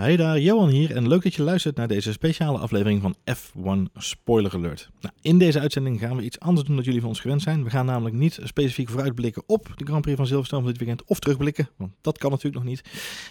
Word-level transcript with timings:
Hey 0.00 0.16
daar, 0.16 0.40
Johan 0.40 0.68
hier 0.68 0.96
en 0.96 1.08
leuk 1.08 1.22
dat 1.22 1.34
je 1.34 1.42
luistert 1.42 1.76
naar 1.76 1.88
deze 1.88 2.12
speciale 2.12 2.58
aflevering 2.58 3.02
van 3.02 3.16
F1 3.36 3.92
Spoiler 3.94 4.54
Alert. 4.54 4.90
Nou, 5.00 5.14
in 5.20 5.38
deze 5.38 5.60
uitzending 5.60 6.00
gaan 6.00 6.16
we 6.16 6.22
iets 6.22 6.40
anders 6.40 6.66
doen 6.66 6.76
dan 6.76 6.84
jullie 6.84 7.00
van 7.00 7.08
ons 7.08 7.20
gewend 7.20 7.42
zijn. 7.42 7.64
We 7.64 7.70
gaan 7.70 7.86
namelijk 7.86 8.14
niet 8.14 8.38
specifiek 8.42 8.88
vooruitblikken 8.88 9.42
op 9.46 9.72
de 9.76 9.84
Grand 9.84 10.02
Prix 10.02 10.16
van 10.16 10.26
Silverstone 10.26 10.62
van 10.62 10.70
dit 10.70 10.80
weekend 10.80 11.08
of 11.08 11.18
terugblikken, 11.18 11.68
want 11.76 11.92
dat 12.00 12.18
kan 12.18 12.30
natuurlijk 12.30 12.64
nog 12.64 12.72
niet. 12.72 12.82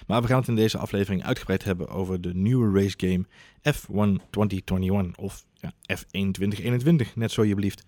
Maar 0.08 0.22
we 0.22 0.28
gaan 0.28 0.40
het 0.40 0.48
in 0.48 0.56
deze 0.56 0.78
aflevering 0.78 1.24
uitgebreid 1.24 1.64
hebben 1.64 1.88
over 1.88 2.22
de 2.22 2.34
nieuwe 2.34 2.82
race 2.82 2.96
game 2.98 3.26
F1 3.60 4.30
2021 4.30 5.18
of 5.18 5.46
ja, 5.60 5.72
F1 5.98 6.06
2021, 6.10 7.16
net 7.16 7.32
zo 7.32 7.44
je 7.44 7.56
blieft. 7.56 7.86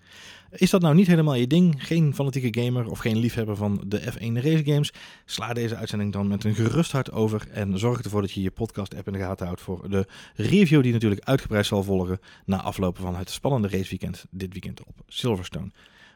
Is 0.51 0.70
dat 0.70 0.81
nou 0.81 0.95
niet 0.95 1.07
helemaal 1.07 1.35
je 1.35 1.47
ding? 1.47 1.88
Geen 1.88 2.15
fanatieke 2.15 2.61
gamer 2.61 2.89
of 2.89 2.99
geen 2.99 3.17
liefhebber 3.17 3.55
van 3.55 3.83
de 3.85 4.01
F1 4.01 4.33
race 4.33 4.63
games? 4.65 4.93
Sla 5.25 5.53
deze 5.53 5.75
uitzending 5.75 6.11
dan 6.11 6.27
met 6.27 6.43
een 6.43 6.55
gerust 6.55 6.91
hart 6.91 7.11
over 7.11 7.47
en 7.52 7.79
zorg 7.79 8.02
ervoor 8.02 8.21
dat 8.21 8.31
je 8.31 8.41
je 8.41 8.52
podcast 8.52 8.95
app 8.95 9.07
in 9.07 9.13
de 9.13 9.20
gaten 9.20 9.45
houdt 9.45 9.61
voor 9.61 9.89
de 9.89 10.07
review 10.35 10.84
die 10.84 10.91
natuurlijk 10.91 11.27
uitgebreid 11.27 11.65
zal 11.65 11.84
volgen 11.84 12.20
na 12.45 12.62
aflopen 12.62 13.02
van 13.02 13.15
het 13.15 13.29
spannende 13.29 13.67
raceweekend 13.67 14.26
dit 14.29 14.51
weekend 14.51 14.84
op 14.84 15.01
Silverstone. 15.07 15.71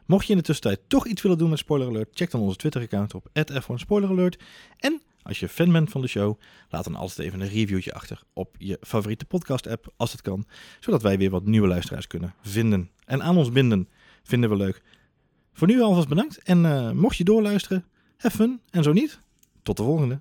Mocht 0.06 0.26
je 0.26 0.32
in 0.32 0.38
de 0.38 0.44
tussentijd 0.44 0.80
toch 0.88 1.06
iets 1.06 1.22
willen 1.22 1.38
doen 1.38 1.50
met 1.50 1.58
Spoiler 1.58 1.88
Alert, 1.88 2.08
check 2.12 2.30
dan 2.30 2.40
onze 2.40 2.56
Twitter 2.56 2.82
account 2.82 3.14
op 3.14 3.28
@f1spoileralert 3.52 4.42
en 4.78 5.02
als 5.26 5.40
je 5.40 5.48
fan 5.48 5.72
bent 5.72 5.90
van 5.90 6.00
de 6.00 6.06
show, 6.06 6.40
laat 6.68 6.84
dan 6.84 6.94
altijd 6.94 7.26
even 7.26 7.40
een 7.40 7.48
reviewtje 7.48 7.94
achter 7.94 8.22
op 8.32 8.54
je 8.58 8.78
favoriete 8.80 9.24
podcast 9.24 9.66
app 9.66 9.92
als 9.96 10.12
het 10.12 10.22
kan, 10.22 10.44
zodat 10.80 11.02
wij 11.02 11.18
weer 11.18 11.30
wat 11.30 11.44
nieuwe 11.44 11.68
luisteraars 11.68 12.06
kunnen 12.06 12.34
vinden 12.42 12.90
en 13.04 13.22
aan 13.22 13.36
ons 13.36 13.52
binden. 13.52 13.88
Vinden 14.22 14.50
we 14.50 14.56
leuk. 14.56 14.82
Voor 15.52 15.66
nu 15.66 15.80
alvast 15.80 16.08
bedankt. 16.08 16.42
En 16.42 16.64
uh, 16.64 16.90
mocht 16.90 17.16
je 17.16 17.24
doorluisteren, 17.24 17.84
have 18.16 18.36
fun. 18.36 18.60
En 18.70 18.82
zo 18.82 18.92
niet, 18.92 19.20
tot 19.62 19.76
de 19.76 19.82
volgende. 19.82 20.20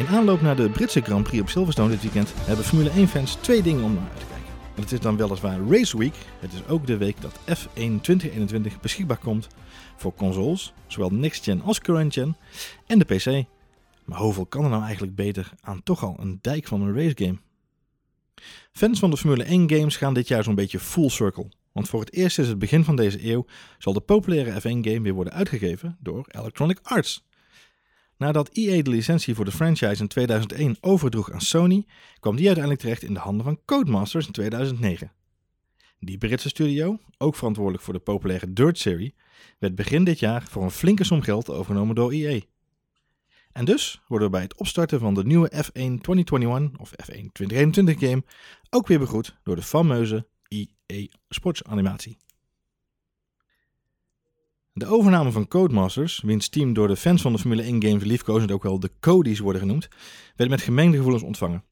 In 0.00 0.06
aanloop 0.06 0.40
naar 0.40 0.56
de 0.56 0.70
Britse 0.70 1.00
Grand 1.00 1.22
Prix 1.22 1.42
op 1.42 1.48
Silverstone 1.48 1.90
dit 1.90 2.02
weekend 2.02 2.32
hebben 2.36 2.64
Formule 2.64 2.90
1-fans 2.90 3.34
twee 3.34 3.62
dingen 3.62 3.84
om 3.84 3.94
naar 3.94 4.08
uit 4.10 4.20
te 4.20 4.26
kijken. 4.26 4.52
En 4.74 4.82
het 4.82 4.92
is 4.92 5.00
dan 5.00 5.16
weliswaar 5.16 5.60
Race 5.68 5.98
Week. 5.98 6.14
Het 6.38 6.52
is 6.52 6.66
ook 6.66 6.86
de 6.86 6.96
week 6.96 7.20
dat 7.20 7.32
F1 7.40 8.00
2021 8.00 8.80
beschikbaar 8.80 9.18
komt 9.18 9.48
voor 9.96 10.14
consoles, 10.14 10.72
zowel 10.86 11.10
next 11.10 11.44
gen 11.44 11.62
als 11.62 11.80
current 11.80 12.12
gen, 12.12 12.36
en 12.86 12.98
de 12.98 13.04
PC. 13.04 13.46
Maar 14.04 14.18
hoeveel 14.18 14.46
kan 14.46 14.64
er 14.64 14.70
nou 14.70 14.82
eigenlijk 14.82 15.14
beter 15.14 15.52
aan 15.60 15.82
toch 15.82 16.04
al 16.04 16.16
een 16.20 16.38
dijk 16.40 16.66
van 16.66 16.80
een 16.80 16.94
race 16.94 17.24
game? 17.24 17.38
Fans 18.72 18.98
van 18.98 19.10
de 19.10 19.16
Formule 19.16 19.44
1 19.44 19.70
games 19.70 19.96
gaan 19.96 20.14
dit 20.14 20.28
jaar 20.28 20.44
zo'n 20.44 20.54
beetje 20.54 20.78
full 20.78 21.08
circle. 21.08 21.50
Want 21.72 21.88
voor 21.88 22.00
het 22.00 22.12
eerst 22.12 22.38
is 22.38 22.48
het 22.48 22.58
begin 22.58 22.84
van 22.84 22.96
deze 22.96 23.30
eeuw 23.30 23.46
zal 23.78 23.92
de 23.92 24.00
populaire 24.00 24.60
F1 24.60 24.62
game 24.62 25.00
weer 25.00 25.14
worden 25.14 25.32
uitgegeven 25.32 25.96
door 26.00 26.24
Electronic 26.28 26.78
Arts. 26.82 27.28
Nadat 28.20 28.50
EA 28.52 28.82
de 28.82 28.90
licentie 28.90 29.34
voor 29.34 29.44
de 29.44 29.52
franchise 29.52 30.02
in 30.02 30.08
2001 30.08 30.76
overdroeg 30.80 31.32
aan 31.32 31.40
Sony, 31.40 31.86
kwam 32.18 32.36
die 32.36 32.46
uiteindelijk 32.46 32.84
terecht 32.84 33.02
in 33.02 33.14
de 33.14 33.20
handen 33.20 33.44
van 33.44 33.60
Codemasters 33.64 34.26
in 34.26 34.32
2009. 34.32 35.12
Die 35.98 36.18
Britse 36.18 36.48
studio, 36.48 36.98
ook 37.18 37.36
verantwoordelijk 37.36 37.84
voor 37.84 37.94
de 37.94 38.00
populaire 38.00 38.52
Dirt 38.52 38.78
serie, 38.78 39.14
werd 39.58 39.74
begin 39.74 40.04
dit 40.04 40.18
jaar 40.18 40.42
voor 40.42 40.62
een 40.62 40.70
flinke 40.70 41.04
som 41.04 41.22
geld 41.22 41.50
overgenomen 41.50 41.94
door 41.94 42.12
EA. 42.12 42.40
En 43.52 43.64
dus 43.64 44.00
worden 44.06 44.26
we 44.26 44.32
bij 44.32 44.42
het 44.42 44.56
opstarten 44.56 45.00
van 45.00 45.14
de 45.14 45.24
nieuwe 45.24 45.52
F1 45.54 45.70
2021 45.72 46.80
of 46.80 46.90
F1 46.90 47.32
2021 47.32 47.98
game 47.98 48.24
ook 48.70 48.86
weer 48.86 48.98
begroet 48.98 49.36
door 49.42 49.56
de 49.56 49.62
fameuze 49.62 50.26
EA 50.48 51.06
Sports 51.28 51.64
animatie. 51.64 52.16
De 54.80 54.86
overname 54.86 55.30
van 55.30 55.48
Codemasters, 55.48 56.20
wiens 56.20 56.48
team 56.48 56.72
door 56.72 56.88
de 56.88 56.96
fans 56.96 57.22
van 57.22 57.32
de 57.32 57.38
Formule 57.38 57.62
1 57.62 57.82
game 57.82 57.98
verliefkozend 57.98 58.50
ook 58.50 58.62
wel 58.62 58.80
de 58.80 58.90
Codies 59.00 59.38
worden 59.38 59.60
genoemd, 59.60 59.88
werd 60.36 60.50
met 60.50 60.60
gemengde 60.60 60.96
gevoelens 60.96 61.22
ontvangen. 61.22 61.64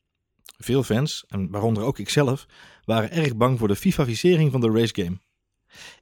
Veel 0.58 0.82
fans, 0.82 1.24
en 1.28 1.50
waaronder 1.50 1.82
ook 1.82 1.98
ikzelf, 1.98 2.46
waren 2.84 3.10
erg 3.10 3.36
bang 3.36 3.58
voor 3.58 3.68
de 3.68 3.76
FIFA-visering 3.76 4.50
van 4.52 4.60
de 4.60 4.70
racegame. 4.70 5.18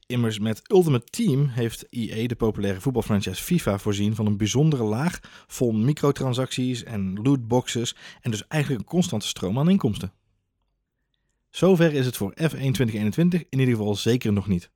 Immers 0.06 0.38
met 0.38 0.70
Ultimate 0.70 1.06
Team 1.06 1.46
heeft 1.48 1.86
EA 1.90 2.26
de 2.26 2.36
populaire 2.36 2.80
voetbalfranchise 2.80 3.42
FIFA 3.42 3.78
voorzien 3.78 4.14
van 4.14 4.26
een 4.26 4.36
bijzondere 4.36 4.84
laag 4.84 5.18
vol 5.46 5.72
microtransacties 5.72 6.84
en 6.84 7.20
lootboxes 7.22 7.96
en 8.20 8.30
dus 8.30 8.46
eigenlijk 8.46 8.82
een 8.82 8.88
constante 8.88 9.26
stroom 9.26 9.58
aan 9.58 9.70
inkomsten. 9.70 10.12
Zover 11.50 11.92
is 11.92 12.06
het 12.06 12.16
voor 12.16 12.30
F1 12.30 12.36
2021 12.36 13.44
in 13.48 13.58
ieder 13.58 13.76
geval 13.76 13.94
zeker 13.94 14.32
nog 14.32 14.46
niet. 14.46 14.74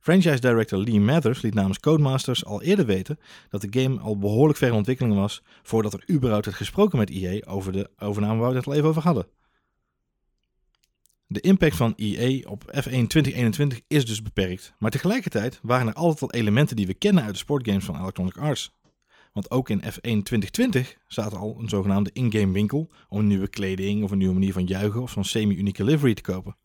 Franchise 0.00 0.40
director 0.40 0.78
Lee 0.78 1.00
Mathers 1.00 1.42
liet 1.42 1.54
namens 1.54 1.80
Codemasters 1.80 2.44
al 2.44 2.62
eerder 2.62 2.86
weten 2.86 3.18
dat 3.48 3.60
de 3.60 3.80
game 3.80 4.00
al 4.00 4.18
behoorlijk 4.18 4.58
ver 4.58 4.68
in 4.68 4.74
ontwikkeling 4.74 5.14
was 5.14 5.42
voordat 5.62 5.92
er 5.92 6.04
überhaupt 6.10 6.44
werd 6.44 6.56
gesproken 6.56 6.98
met 6.98 7.10
EA 7.10 7.46
over 7.46 7.72
de 7.72 7.90
overname 7.98 8.40
waar 8.40 8.50
we 8.50 8.56
het 8.56 8.66
al 8.66 8.74
even 8.74 8.88
over 8.88 9.02
hadden. 9.02 9.26
De 11.26 11.40
impact 11.40 11.76
van 11.76 11.92
EA 11.96 12.48
op 12.48 12.64
F1 12.64 13.06
2021 13.06 13.80
is 13.86 14.06
dus 14.06 14.22
beperkt, 14.22 14.74
maar 14.78 14.90
tegelijkertijd 14.90 15.58
waren 15.62 15.86
er 15.86 15.94
altijd 15.94 16.32
al 16.32 16.40
elementen 16.40 16.76
die 16.76 16.86
we 16.86 16.94
kennen 16.94 17.22
uit 17.22 17.32
de 17.32 17.38
sportgames 17.38 17.84
van 17.84 18.00
Electronic 18.00 18.36
Arts. 18.36 18.78
Want 19.32 19.50
ook 19.50 19.68
in 19.70 19.82
F1 19.82 20.00
2020 20.00 20.96
staat 21.06 21.34
al 21.34 21.56
een 21.58 21.68
zogenaamde 21.68 22.10
in-game 22.12 22.52
winkel 22.52 22.90
om 23.08 23.26
nieuwe 23.26 23.48
kleding 23.48 24.02
of 24.02 24.10
een 24.10 24.18
nieuwe 24.18 24.34
manier 24.34 24.52
van 24.52 24.64
juichen 24.64 25.02
of 25.02 25.10
zo'n 25.10 25.24
semi-unieke 25.24 25.84
livery 25.84 26.14
te 26.14 26.22
kopen. 26.22 26.56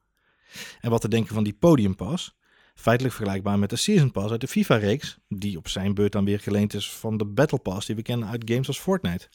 En 0.81 0.89
wat 0.89 1.01
te 1.01 1.07
denken 1.07 1.33
van 1.33 1.43
die 1.43 1.53
Podium 1.53 1.95
Pass, 1.95 2.35
feitelijk 2.75 3.15
vergelijkbaar 3.15 3.59
met 3.59 3.69
de 3.69 3.75
Season 3.75 4.11
Pass 4.11 4.31
uit 4.31 4.41
de 4.41 4.47
FIFA-reeks, 4.47 5.17
die 5.27 5.57
op 5.57 5.67
zijn 5.67 5.93
beurt 5.93 6.11
dan 6.11 6.25
weer 6.25 6.39
geleend 6.39 6.73
is 6.73 6.91
van 6.91 7.17
de 7.17 7.25
Battle 7.25 7.59
Pass 7.59 7.85
die 7.87 7.95
we 7.95 8.01
kennen 8.01 8.27
uit 8.27 8.43
games 8.45 8.67
als 8.67 8.79
Fortnite. 8.79 9.29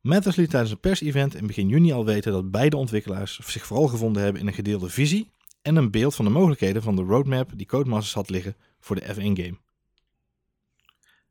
Mathers 0.00 0.36
liet 0.36 0.50
tijdens 0.50 0.72
een 0.72 0.80
persevent 0.80 1.34
in 1.34 1.46
begin 1.46 1.68
juni 1.68 1.92
al 1.92 2.04
weten 2.04 2.32
dat 2.32 2.50
beide 2.50 2.76
ontwikkelaars 2.76 3.38
zich 3.38 3.66
vooral 3.66 3.86
gevonden 3.86 4.22
hebben 4.22 4.40
in 4.40 4.46
een 4.46 4.54
gedeelde 4.54 4.88
visie 4.88 5.30
en 5.62 5.76
een 5.76 5.90
beeld 5.90 6.14
van 6.14 6.24
de 6.24 6.30
mogelijkheden 6.30 6.82
van 6.82 6.96
de 6.96 7.02
roadmap 7.02 7.50
die 7.54 7.66
Codemasters 7.66 8.14
had 8.14 8.30
liggen 8.30 8.56
voor 8.80 8.96
de 8.96 9.14
F1-game. 9.14 9.58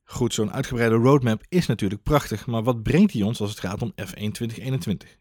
Goed, 0.04 0.34
zo'n 0.34 0.52
uitgebreide 0.52 0.96
roadmap 0.96 1.44
is 1.50 1.66
natuurlijk 1.66 2.04
prachtig, 2.04 2.46
maar 2.46 2.64
wat 2.64 2.84
brengt 2.84 3.12
die 3.12 3.26
ons 3.26 3.42
als 3.42 3.50
het 3.50 3.60
gaat 3.60 3.82
om 3.82 3.92
F1 3.92 4.32
2021? 4.32 5.18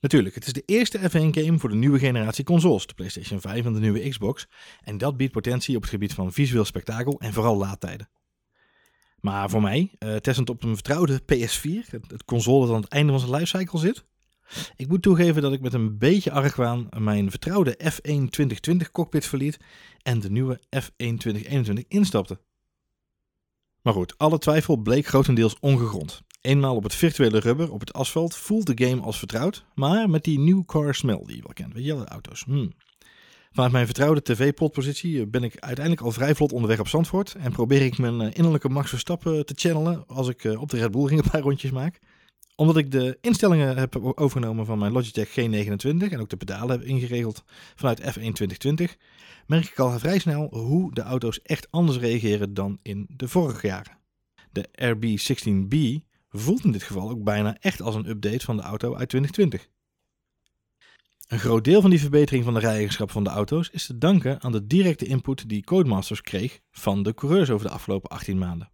Natuurlijk, 0.00 0.34
het 0.34 0.46
is 0.46 0.52
de 0.52 0.62
eerste 0.66 0.98
F1-game 0.98 1.58
voor 1.58 1.68
de 1.68 1.76
nieuwe 1.76 1.98
generatie 1.98 2.44
consoles, 2.44 2.86
de 2.86 2.94
PlayStation 2.94 3.40
5 3.40 3.64
en 3.64 3.72
de 3.72 3.80
nieuwe 3.80 4.08
Xbox, 4.08 4.46
en 4.82 4.98
dat 4.98 5.16
biedt 5.16 5.32
potentie 5.32 5.76
op 5.76 5.82
het 5.82 5.90
gebied 5.90 6.14
van 6.14 6.32
visueel 6.32 6.64
spektakel 6.64 7.20
en 7.20 7.32
vooral 7.32 7.56
laadtijden. 7.56 8.08
Maar 9.20 9.50
voor 9.50 9.62
mij, 9.62 9.90
uh, 9.98 10.16
testend 10.16 10.50
op 10.50 10.62
een 10.62 10.74
vertrouwde 10.74 11.20
PS4, 11.22 11.90
het, 11.90 12.24
console 12.24 12.66
dat 12.66 12.74
aan 12.74 12.80
het 12.80 12.92
einde 12.92 13.12
van 13.12 13.20
zijn 13.20 13.32
lifecycle 13.32 13.78
zit, 13.78 14.04
ik 14.76 14.88
moet 14.88 15.02
toegeven 15.02 15.42
dat 15.42 15.52
ik 15.52 15.60
met 15.60 15.72
een 15.72 15.98
beetje 15.98 16.30
argwaan 16.30 16.88
mijn 16.98 17.30
vertrouwde 17.30 17.78
F1 17.84 18.00
2020 18.00 18.90
cockpit 18.90 19.26
verliet 19.26 19.58
en 20.02 20.20
de 20.20 20.30
nieuwe 20.30 20.60
F1 20.76 20.90
2021 20.96 21.84
instapte. 21.88 22.40
Maar 23.82 23.92
goed, 23.92 24.18
alle 24.18 24.38
twijfel 24.38 24.76
bleek 24.76 25.06
grotendeels 25.06 25.56
ongegrond. 25.60 26.22
Eenmaal 26.48 26.76
op 26.76 26.82
het 26.82 26.94
virtuele 26.94 27.38
rubber, 27.38 27.72
op 27.72 27.80
het 27.80 27.92
asfalt, 27.92 28.36
voelt 28.36 28.66
de 28.66 28.86
game 28.86 29.02
als 29.02 29.18
vertrouwd, 29.18 29.64
maar 29.74 30.10
met 30.10 30.24
die 30.24 30.38
new 30.38 30.64
car 30.64 30.94
smell 30.94 31.22
die 31.24 31.36
je 31.36 31.42
wel 31.42 31.52
kent, 31.52 31.74
weet 31.74 31.84
je, 31.84 32.04
auto's. 32.04 32.44
Hmm. 32.44 32.72
Vanuit 33.52 33.72
mijn 33.72 33.84
vertrouwde 33.84 34.22
tv-potpositie 34.22 35.26
ben 35.26 35.42
ik 35.42 35.56
uiteindelijk 35.58 36.06
al 36.06 36.12
vrij 36.12 36.34
vlot 36.34 36.52
onderweg 36.52 36.80
op 36.80 36.88
Zandvoort 36.88 37.34
en 37.34 37.52
probeer 37.52 37.82
ik 37.82 37.98
mijn 37.98 38.20
eh, 38.20 38.30
innerlijke 38.32 38.68
Max 38.68 38.88
Verstappen 38.88 39.46
te 39.46 39.54
channelen 39.56 40.06
als 40.06 40.28
ik 40.28 40.44
eh, 40.44 40.60
op 40.60 40.70
de 40.70 40.78
Red 40.78 40.90
Bull 40.90 41.06
ring 41.06 41.22
een 41.24 41.30
paar 41.30 41.40
rondjes 41.40 41.70
maak. 41.70 41.98
Omdat 42.56 42.76
ik 42.76 42.90
de 42.90 43.18
instellingen 43.20 43.76
heb 43.76 43.96
overgenomen 43.96 44.66
van 44.66 44.78
mijn 44.78 44.92
Logitech 44.92 45.28
G29 45.28 46.12
en 46.12 46.20
ook 46.20 46.30
de 46.30 46.36
pedalen 46.36 46.78
heb 46.78 46.88
ingeregeld 46.88 47.44
vanuit 47.74 48.00
F1 48.00 48.04
2020, 48.04 48.96
merk 49.46 49.64
ik 49.64 49.78
al 49.78 49.98
vrij 49.98 50.18
snel 50.18 50.48
hoe 50.50 50.94
de 50.94 51.02
auto's 51.02 51.42
echt 51.42 51.70
anders 51.70 51.98
reageren 51.98 52.54
dan 52.54 52.78
in 52.82 53.06
de 53.16 53.28
vorige 53.28 53.66
jaren. 53.66 53.98
De 54.52 54.68
RB16B 54.82 56.06
voelt 56.28 56.64
in 56.64 56.72
dit 56.72 56.82
geval 56.82 57.10
ook 57.10 57.24
bijna 57.24 57.56
echt 57.60 57.82
als 57.82 57.94
een 57.94 58.08
update 58.08 58.44
van 58.44 58.56
de 58.56 58.62
auto 58.62 58.94
uit 58.94 59.08
2020. 59.08 59.68
Een 61.28 61.38
groot 61.38 61.64
deel 61.64 61.80
van 61.80 61.90
die 61.90 62.00
verbetering 62.00 62.44
van 62.44 62.54
de 62.54 62.60
rijeigenschap 62.60 63.10
van 63.10 63.24
de 63.24 63.30
auto's 63.30 63.70
is 63.70 63.86
te 63.86 63.98
danken 63.98 64.42
aan 64.42 64.52
de 64.52 64.66
directe 64.66 65.04
input 65.04 65.48
die 65.48 65.64
Codemasters 65.64 66.20
kreeg 66.20 66.60
van 66.70 67.02
de 67.02 67.14
coureurs 67.14 67.50
over 67.50 67.66
de 67.66 67.72
afgelopen 67.72 68.10
18 68.10 68.38
maanden. 68.38 68.70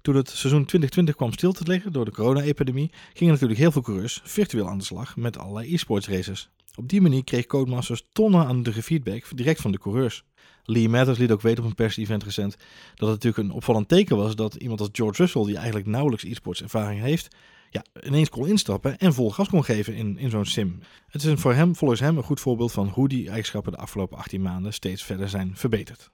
Toen 0.00 0.16
het 0.16 0.28
seizoen 0.28 0.64
2020 0.64 1.14
kwam 1.14 1.32
stil 1.32 1.52
te 1.52 1.66
liggen 1.66 1.92
door 1.92 2.04
de 2.04 2.10
corona-epidemie, 2.10 2.92
gingen 3.12 3.32
natuurlijk 3.32 3.60
heel 3.60 3.72
veel 3.72 3.82
coureurs 3.82 4.20
virtueel 4.24 4.68
aan 4.68 4.78
de 4.78 4.84
slag 4.84 5.16
met 5.16 5.38
allerlei 5.38 5.74
e-sports 5.74 6.08
races. 6.08 6.50
Op 6.78 6.88
die 6.88 7.00
manier 7.00 7.24
kreeg 7.24 7.46
Codemasters 7.46 8.08
tonnen 8.12 8.46
aan 8.46 8.62
de 8.62 8.82
feedback 8.82 9.36
direct 9.36 9.60
van 9.60 9.72
de 9.72 9.78
coureurs. 9.78 10.24
Lee 10.62 10.88
Mathers 10.88 11.18
liet 11.18 11.30
ook 11.30 11.40
weten 11.40 11.64
op 11.64 11.68
een 11.68 11.74
pers-event 11.74 12.22
recent 12.22 12.56
dat 12.94 13.08
het 13.08 13.22
natuurlijk 13.22 13.48
een 13.48 13.54
opvallend 13.54 13.88
teken 13.88 14.16
was 14.16 14.36
dat 14.36 14.54
iemand 14.54 14.80
als 14.80 14.88
George 14.92 15.22
Russell, 15.22 15.44
die 15.44 15.56
eigenlijk 15.56 15.86
nauwelijks 15.86 16.24
e-sports 16.24 16.62
ervaring 16.62 17.00
heeft, 17.00 17.36
ja, 17.70 17.84
ineens 18.02 18.28
kon 18.28 18.48
instappen 18.48 18.98
en 18.98 19.14
vol 19.14 19.30
gas 19.30 19.48
kon 19.48 19.64
geven 19.64 19.94
in, 19.94 20.18
in 20.18 20.30
zo'n 20.30 20.44
sim. 20.44 20.80
Het 21.06 21.22
is 21.22 21.28
een, 21.28 21.38
voor 21.38 21.54
hem, 21.54 21.76
volgens 21.76 22.00
hem 22.00 22.16
een 22.16 22.22
goed 22.22 22.40
voorbeeld 22.40 22.72
van 22.72 22.88
hoe 22.88 23.08
die 23.08 23.28
eigenschappen 23.28 23.72
de 23.72 23.78
afgelopen 23.78 24.18
18 24.18 24.42
maanden 24.42 24.72
steeds 24.72 25.04
verder 25.04 25.28
zijn 25.28 25.56
verbeterd. 25.56 26.10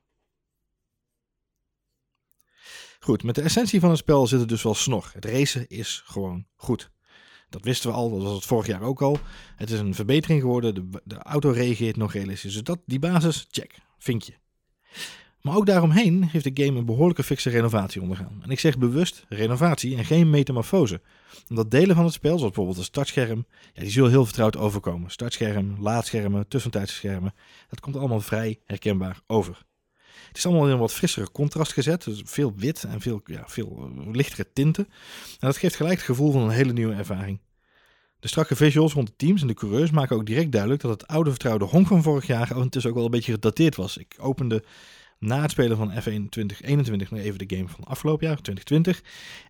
Goed, 3.00 3.22
met 3.22 3.34
de 3.34 3.42
essentie 3.42 3.80
van 3.80 3.90
het 3.90 3.98
spel 3.98 4.26
zit 4.26 4.40
het 4.40 4.48
dus 4.48 4.62
wel 4.62 4.74
snor. 4.74 5.10
Het 5.12 5.24
racen 5.24 5.68
is 5.68 6.02
gewoon 6.04 6.46
goed. 6.56 6.92
Dat 7.54 7.64
wisten 7.64 7.90
we 7.90 7.96
al, 7.96 8.10
dat 8.10 8.22
was 8.22 8.34
het 8.34 8.44
vorig 8.44 8.66
jaar 8.66 8.82
ook 8.82 9.02
al. 9.02 9.18
Het 9.56 9.70
is 9.70 9.78
een 9.78 9.94
verbetering 9.94 10.40
geworden, 10.40 10.74
de, 10.74 11.00
de 11.04 11.18
auto 11.18 11.50
reageert 11.50 11.96
nog 11.96 12.12
realistisch. 12.12 12.52
Dus 12.52 12.62
dat, 12.62 12.78
die 12.86 12.98
basis, 12.98 13.46
check, 13.50 13.74
vinkje. 13.98 14.34
Maar 15.40 15.56
ook 15.56 15.66
daaromheen 15.66 16.24
heeft 16.24 16.56
de 16.56 16.64
game 16.64 16.78
een 16.78 16.84
behoorlijke 16.84 17.22
fikse 17.22 17.50
renovatie 17.50 18.02
ondergaan. 18.02 18.40
En 18.42 18.50
ik 18.50 18.60
zeg 18.60 18.78
bewust 18.78 19.24
renovatie 19.28 19.96
en 19.96 20.04
geen 20.04 20.30
metamorfose. 20.30 21.00
Omdat 21.48 21.70
delen 21.70 21.96
van 21.96 22.04
het 22.04 22.14
spel, 22.14 22.30
zoals 22.30 22.44
bijvoorbeeld 22.44 22.76
het 22.76 22.86
startscherm, 22.86 23.46
ja, 23.72 23.82
die 23.82 23.90
zullen 23.90 24.10
heel 24.10 24.24
vertrouwd 24.24 24.56
overkomen. 24.56 25.10
Startscherm, 25.10 25.76
laadschermen, 25.80 26.48
tussentijdse 26.48 26.94
schermen, 26.94 27.34
dat 27.68 27.80
komt 27.80 27.96
allemaal 27.96 28.20
vrij 28.20 28.60
herkenbaar 28.64 29.20
over. 29.26 29.64
Het 30.28 30.36
is 30.36 30.46
allemaal 30.46 30.66
in 30.66 30.72
een 30.72 30.78
wat 30.78 30.92
frissere 30.92 31.30
contrast 31.30 31.72
gezet. 31.72 32.04
Dus 32.04 32.22
veel 32.24 32.52
wit 32.56 32.84
en 32.84 33.00
veel, 33.00 33.20
ja, 33.24 33.42
veel 33.46 33.90
eh, 33.96 34.12
lichtere 34.12 34.52
tinten. 34.52 34.84
En 35.30 35.46
dat 35.46 35.56
geeft 35.56 35.76
gelijk 35.76 35.96
het 35.96 36.04
gevoel 36.04 36.32
van 36.32 36.42
een 36.42 36.50
hele 36.50 36.72
nieuwe 36.72 36.94
ervaring. 36.94 37.38
De 38.24 38.30
strakke 38.30 38.56
visuals 38.56 38.92
rond 38.92 39.06
de 39.06 39.16
teams 39.16 39.40
en 39.40 39.46
de 39.46 39.54
coureurs 39.54 39.90
maken 39.90 40.16
ook 40.16 40.26
direct 40.26 40.52
duidelijk 40.52 40.82
dat 40.82 40.90
het 40.90 41.06
oude 41.06 41.30
vertrouwde 41.30 41.64
honk 41.64 41.86
van 41.86 42.02
vorig 42.02 42.26
jaar 42.26 42.54
ondertussen 42.54 42.90
ook 42.90 42.96
wel 42.96 43.04
een 43.04 43.10
beetje 43.10 43.32
gedateerd 43.32 43.76
was. 43.76 43.96
Ik 43.96 44.16
opende 44.20 44.64
na 45.18 45.42
het 45.42 45.50
spelen 45.50 45.76
van 45.76 45.90
F1 45.90 46.28
2021 46.28 47.10
nog 47.10 47.20
even 47.20 47.46
de 47.46 47.56
game 47.56 47.68
van 47.68 47.84
afgelopen 47.84 48.26
jaar, 48.26 48.40
2020. 48.40 49.02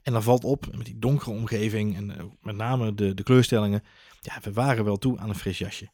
En 0.03 0.13
dan 0.13 0.23
valt 0.23 0.45
op 0.45 0.67
met 0.77 0.87
die 0.87 0.99
donkere 0.99 1.31
omgeving 1.31 1.97
en 1.97 2.19
eh, 2.19 2.25
met 2.43 2.57
name 2.57 2.95
de, 2.95 3.15
de 3.15 3.23
kleurstellingen. 3.23 3.83
Ja, 4.21 4.39
we 4.43 4.53
waren 4.53 4.85
wel 4.85 4.97
toe 4.97 5.19
aan 5.19 5.29
een 5.29 5.35
fris 5.35 5.59
jasje. 5.59 5.91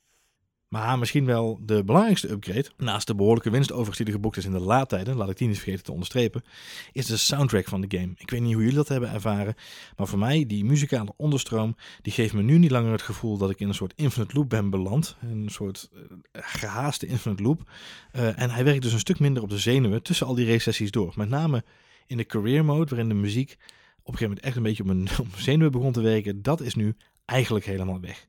Maar 0.71 0.99
misschien 0.99 1.25
wel 1.25 1.59
de 1.63 1.85
belangrijkste 1.85 2.31
upgrade, 2.31 2.71
naast 2.77 3.07
de 3.07 3.15
behoorlijke 3.15 3.51
winst 3.51 3.71
overigens 3.71 3.97
die 3.97 4.07
er 4.07 4.13
geboekt 4.13 4.37
is 4.37 4.45
in 4.45 4.53
de 4.53 4.61
laadtijden, 4.61 5.17
laat 5.17 5.31
ik 5.31 5.39
die 5.39 5.49
niet 5.49 5.57
vergeten 5.57 5.85
te 5.85 5.93
onderstrepen, 5.93 6.43
is 6.93 7.07
de 7.07 7.17
soundtrack 7.17 7.69
van 7.69 7.81
de 7.81 7.99
game. 7.99 8.13
Ik 8.17 8.31
weet 8.31 8.41
niet 8.41 8.53
hoe 8.53 8.63
jullie 8.63 8.77
dat 8.77 8.89
hebben 8.89 9.11
ervaren, 9.11 9.55
maar 9.97 10.07
voor 10.07 10.19
mij, 10.19 10.47
die 10.47 10.65
muzikale 10.65 11.13
onderstroom, 11.17 11.77
die 12.03 12.13
geeft 12.13 12.33
me 12.33 12.43
nu 12.43 12.59
niet 12.59 12.71
langer 12.71 12.93
het 12.93 13.03
gevoel 13.03 13.37
dat 13.37 13.51
ik 13.51 13.61
in 13.61 13.69
een 13.69 13.75
soort 13.75 13.93
infinite 13.97 14.37
loop 14.37 14.49
ben 14.49 14.71
beland. 14.71 15.17
Een 15.21 15.49
soort 15.49 15.91
uh, 15.93 16.03
gehaaste 16.33 17.07
infinite 17.07 17.43
loop. 17.43 17.71
Uh, 18.13 18.41
en 18.41 18.51
hij 18.51 18.65
werkt 18.65 18.83
dus 18.83 18.93
een 18.93 18.99
stuk 18.99 19.19
minder 19.19 19.43
op 19.43 19.51
de 19.51 19.59
zenuwen 19.59 20.03
tussen 20.03 20.27
al 20.27 20.35
die 20.35 20.47
race-sessies 20.47 20.91
door. 20.91 21.13
Met 21.17 21.29
name 21.29 21.65
in 22.07 22.17
de 22.17 22.27
career 22.27 22.65
mode, 22.65 22.91
waarin 22.91 23.09
de 23.09 23.15
muziek 23.15 23.51
op 23.51 23.59
een 24.13 24.19
gegeven 24.19 24.29
moment 24.29 24.45
echt 24.45 24.57
een 24.57 24.63
beetje 24.63 24.83
op 24.83 24.89
mijn, 24.89 25.09
op 25.21 25.31
mijn 25.31 25.43
zenuwen 25.43 25.73
begon 25.73 25.93
te 25.93 26.01
werken, 26.01 26.43
dat 26.43 26.61
is 26.61 26.75
nu 26.75 26.97
eigenlijk 27.25 27.65
helemaal 27.65 28.01
weg. 28.01 28.29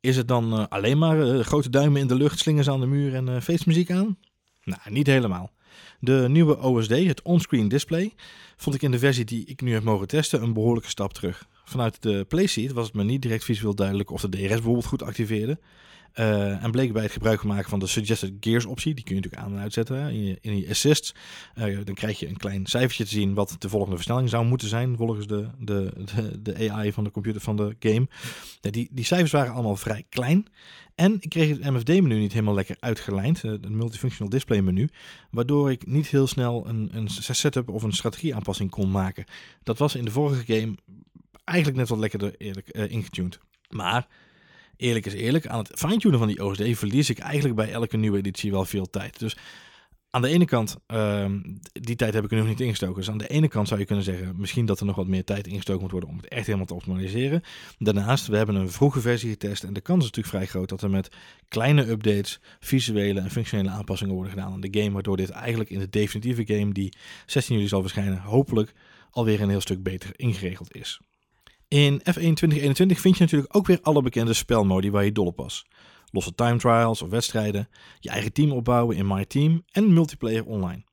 Is 0.00 0.16
het 0.16 0.28
dan 0.28 0.54
uh, 0.54 0.66
alleen 0.68 0.98
maar 0.98 1.18
uh, 1.18 1.40
grote 1.40 1.70
duimen 1.70 2.00
in 2.00 2.06
de 2.06 2.14
lucht, 2.14 2.38
slingers 2.38 2.68
aan 2.68 2.80
de 2.80 2.86
muur 2.86 3.14
en 3.14 3.28
uh, 3.28 3.40
feestmuziek 3.40 3.90
aan? 3.90 4.18
Nou, 4.64 4.80
niet 4.88 5.06
helemaal. 5.06 5.50
De 6.00 6.26
nieuwe 6.28 6.58
OSD, 6.58 6.90
het 6.90 7.22
onscreen 7.22 7.68
display, 7.68 8.12
vond 8.56 8.74
ik 8.74 8.82
in 8.82 8.90
de 8.90 8.98
versie 8.98 9.24
die 9.24 9.44
ik 9.44 9.60
nu 9.60 9.72
heb 9.72 9.82
mogen 9.82 10.06
testen 10.06 10.42
een 10.42 10.52
behoorlijke 10.52 10.88
stap 10.88 11.12
terug. 11.12 11.48
Vanuit 11.64 12.02
de 12.02 12.24
playseat 12.28 12.72
was 12.72 12.86
het 12.86 12.94
me 12.94 13.04
niet 13.04 13.22
direct 13.22 13.44
visueel 13.44 13.74
duidelijk 13.74 14.10
of 14.10 14.20
de 14.20 14.28
DRS 14.28 14.48
bijvoorbeeld 14.48 14.86
goed 14.86 15.02
activeerde. 15.02 15.58
Uh, 16.14 16.64
en 16.64 16.70
bleek 16.70 16.92
bij 16.92 17.02
het 17.02 17.12
gebruik 17.12 17.42
maken 17.42 17.70
van 17.70 17.78
de 17.78 17.86
Suggested 17.86 18.32
Gears 18.40 18.64
optie, 18.64 18.94
die 18.94 19.04
kun 19.04 19.14
je 19.14 19.20
natuurlijk 19.20 19.48
aan 19.48 19.56
en 19.56 19.62
uitzetten 19.62 20.10
in 20.10 20.24
je, 20.24 20.38
in 20.40 20.56
je 20.56 20.68
assists. 20.68 21.14
Uh, 21.54 21.78
dan 21.84 21.94
krijg 21.94 22.18
je 22.18 22.28
een 22.28 22.36
klein 22.36 22.66
cijfertje 22.66 23.04
te 23.04 23.10
zien 23.10 23.34
wat 23.34 23.56
de 23.58 23.68
volgende 23.68 23.96
versnelling 23.96 24.28
zou 24.28 24.44
moeten 24.44 24.68
zijn 24.68 24.96
volgens 24.96 25.26
de, 25.26 25.48
de, 25.58 25.92
de, 26.14 26.42
de 26.42 26.70
AI 26.70 26.92
van 26.92 27.04
de 27.04 27.10
computer 27.10 27.40
van 27.40 27.56
de 27.56 27.76
game. 27.78 28.08
Ja, 28.60 28.70
die, 28.70 28.88
die 28.92 29.04
cijfers 29.04 29.32
waren 29.32 29.52
allemaal 29.52 29.76
vrij 29.76 30.06
klein. 30.08 30.46
En 30.94 31.16
ik 31.20 31.28
kreeg 31.28 31.48
het 31.48 31.70
MFD-menu 31.70 32.18
niet 32.18 32.32
helemaal 32.32 32.54
lekker 32.54 32.76
uitgelijnd, 32.80 33.42
het 33.42 33.68
multifunctional 33.68 34.28
display 34.28 34.60
menu, 34.60 34.88
waardoor 35.30 35.70
ik 35.70 35.86
niet 35.86 36.06
heel 36.06 36.26
snel 36.26 36.66
een, 36.68 36.90
een 36.92 37.08
setup 37.10 37.68
of 37.68 37.82
een 37.82 37.92
strategieaanpassing 37.92 38.70
kon 38.70 38.90
maken. 38.90 39.24
Dat 39.62 39.78
was 39.78 39.94
in 39.94 40.04
de 40.04 40.10
vorige 40.10 40.52
game 40.54 40.74
eigenlijk 41.44 41.78
net 41.78 41.88
wat 41.88 41.98
lekkerder 41.98 42.34
eerlijk 42.38 42.68
ingetuned. 42.68 43.38
Maar 43.68 44.06
eerlijk 44.80 45.06
is 45.06 45.14
eerlijk, 45.14 45.46
aan 45.46 45.58
het 45.58 45.70
fine-tunen 45.74 46.18
van 46.18 46.28
die 46.28 46.44
OSD 46.44 46.62
verlies 46.78 47.10
ik 47.10 47.18
eigenlijk 47.18 47.54
bij 47.54 47.72
elke 47.72 47.96
nieuwe 47.96 48.18
editie 48.18 48.50
wel 48.50 48.64
veel 48.64 48.90
tijd. 48.90 49.18
Dus 49.18 49.36
aan 50.10 50.22
de 50.22 50.28
ene 50.28 50.44
kant, 50.44 50.76
uh, 50.88 51.26
die 51.72 51.96
tijd 51.96 52.14
heb 52.14 52.24
ik 52.24 52.30
er 52.30 52.36
nog 52.36 52.46
niet 52.46 52.60
ingestoken. 52.60 52.94
Dus 52.94 53.10
aan 53.10 53.18
de 53.18 53.28
ene 53.28 53.48
kant 53.48 53.68
zou 53.68 53.80
je 53.80 53.86
kunnen 53.86 54.04
zeggen, 54.04 54.34
misschien 54.36 54.66
dat 54.66 54.80
er 54.80 54.86
nog 54.86 54.96
wat 54.96 55.06
meer 55.06 55.24
tijd 55.24 55.46
ingestoken 55.46 55.82
moet 55.82 55.90
worden 55.90 56.08
om 56.08 56.16
het 56.16 56.28
echt 56.28 56.46
helemaal 56.46 56.66
te 56.66 56.74
optimaliseren. 56.74 57.42
Daarnaast, 57.78 58.26
we 58.26 58.36
hebben 58.36 58.54
een 58.54 58.70
vroege 58.70 59.00
versie 59.00 59.30
getest 59.30 59.64
en 59.64 59.72
de 59.72 59.80
kans 59.80 59.98
is 59.98 60.04
natuurlijk 60.04 60.34
vrij 60.34 60.46
groot 60.46 60.68
dat 60.68 60.82
er 60.82 60.90
met 60.90 61.08
kleine 61.48 61.88
updates, 61.88 62.40
visuele 62.60 63.20
en 63.20 63.30
functionele 63.30 63.70
aanpassingen 63.70 64.14
worden 64.14 64.32
gedaan 64.32 64.52
aan 64.52 64.60
de 64.60 64.80
game. 64.80 64.90
Waardoor 64.90 65.16
dit 65.16 65.30
eigenlijk 65.30 65.70
in 65.70 65.78
de 65.78 65.88
definitieve 65.88 66.54
game, 66.54 66.72
die 66.72 66.96
16 67.26 67.54
juli 67.56 67.68
zal 67.68 67.80
verschijnen, 67.80 68.18
hopelijk 68.18 68.72
alweer 69.10 69.40
een 69.40 69.48
heel 69.48 69.60
stuk 69.60 69.82
beter 69.82 70.10
ingeregeld 70.16 70.74
is. 70.74 71.00
In 71.70 72.00
F1 72.00 72.02
2021 72.04 73.00
vind 73.00 73.16
je 73.16 73.22
natuurlijk 73.22 73.56
ook 73.56 73.66
weer 73.66 73.78
alle 73.82 74.02
bekende 74.02 74.32
spelmodi 74.32 74.90
waar 74.90 75.04
je 75.04 75.12
dol 75.12 75.26
op 75.26 75.36
was. 75.36 75.66
Losse 76.10 76.34
time 76.34 76.58
trials 76.58 77.02
of 77.02 77.08
wedstrijden, 77.08 77.68
je 77.98 78.10
eigen 78.10 78.32
team 78.32 78.52
opbouwen 78.52 78.96
in 78.96 79.06
My 79.06 79.24
Team 79.24 79.64
en 79.70 79.92
multiplayer 79.92 80.44
online. 80.44 80.84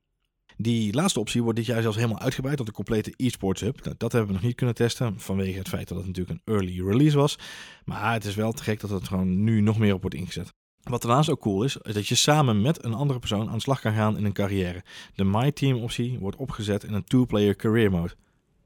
Die 0.58 0.94
laatste 0.94 1.20
optie 1.20 1.44
wordt 1.44 1.58
dit 1.58 1.68
jaar 1.68 1.82
zelfs 1.82 1.98
helemaal 1.98 2.20
uitgebreid 2.20 2.58
tot 2.58 2.68
een 2.68 2.74
complete 2.74 3.14
eSports 3.16 3.62
hub. 3.62 3.84
Nou, 3.84 3.96
dat 3.98 4.12
hebben 4.12 4.30
we 4.30 4.36
nog 4.36 4.46
niet 4.46 4.56
kunnen 4.56 4.76
testen 4.76 5.20
vanwege 5.20 5.58
het 5.58 5.70
feit 5.70 5.88
dat 5.88 5.98
het 5.98 6.08
natuurlijk 6.08 6.40
een 6.46 6.54
early 6.54 6.82
release 6.90 7.18
was. 7.18 7.38
Maar 7.86 8.14
het 8.14 8.26
is 8.26 8.36
wel 8.36 8.52
te 8.52 8.64
gek 8.64 8.80
dat 8.80 8.90
het 8.90 9.08
gewoon 9.08 9.44
nu 9.44 9.62
nog 9.62 9.78
meer 9.78 9.94
op 9.94 10.02
wordt 10.02 10.16
ingezet. 10.16 10.54
Wat 10.82 11.02
daarnaast 11.02 11.30
ook 11.30 11.42
cool 11.42 11.64
is, 11.64 11.78
is 11.78 11.94
dat 11.94 12.08
je 12.08 12.16
samen 12.16 12.62
met 12.62 12.84
een 12.84 12.94
andere 12.94 13.20
persoon 13.20 13.48
aan 13.48 13.56
de 13.56 13.62
slag 13.62 13.82
kan 13.82 13.94
gaan 13.94 14.18
in 14.18 14.26
een 14.26 14.34
carrière. 14.34 14.84
De 15.16 15.24
My 15.24 15.52
Team 15.52 15.78
optie 15.78 16.20
wordt 16.20 16.38
opgezet 16.38 16.84
in 16.84 16.94
een 16.94 17.04
two-player 17.04 17.56
career 17.56 17.92
mode. 17.92 18.16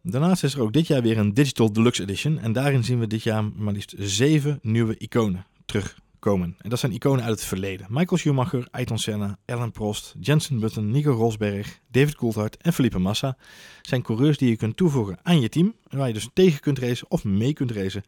Daarnaast 0.03 0.43
is 0.43 0.53
er 0.53 0.61
ook 0.61 0.73
dit 0.73 0.87
jaar 0.87 1.01
weer 1.01 1.17
een 1.17 1.33
Digital 1.33 1.73
Deluxe 1.73 2.01
Edition. 2.01 2.39
En 2.39 2.53
daarin 2.53 2.83
zien 2.83 2.99
we 2.99 3.07
dit 3.07 3.23
jaar 3.23 3.43
maar 3.43 3.73
liefst 3.73 3.93
zeven 3.97 4.59
nieuwe 4.61 4.97
iconen 4.97 5.45
terugkomen. 5.65 6.55
En 6.59 6.69
dat 6.69 6.79
zijn 6.79 6.91
iconen 6.91 7.23
uit 7.23 7.35
het 7.35 7.45
verleden. 7.45 7.87
Michael 7.89 8.17
Schumacher, 8.17 8.67
Ayrton 8.71 8.99
Senna, 8.99 9.37
Alan 9.45 9.71
Prost, 9.71 10.15
Jensen 10.19 10.59
Button, 10.59 10.91
Nico 10.91 11.11
Rosberg, 11.11 11.79
David 11.91 12.15
Coulthard 12.15 12.57
en 12.57 12.73
Felipe 12.73 12.99
Massa. 12.99 13.37
Zijn 13.81 14.01
coureurs 14.01 14.37
die 14.37 14.49
je 14.49 14.55
kunt 14.55 14.77
toevoegen 14.77 15.17
aan 15.23 15.41
je 15.41 15.49
team. 15.49 15.75
Waar 15.89 16.07
je 16.07 16.13
dus 16.13 16.29
tegen 16.33 16.59
kunt 16.59 16.79
racen 16.79 17.11
of 17.11 17.23
mee 17.23 17.53
kunt 17.53 17.71
racen. 17.71 18.03